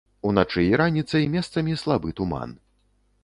[0.27, 2.57] Уначы і раніцай месцамі слабы туман.